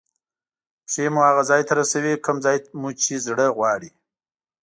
پښې 0.91 1.05
مو 1.13 1.21
هغه 1.29 1.43
ځای 1.49 1.61
ته 1.67 1.73
رسوي 1.81 2.13
کوم 2.25 2.37
ځای 2.45 2.57
مو 2.79 2.89
چې 3.01 3.13
زړه 3.25 3.45
غواړي. 3.57 3.89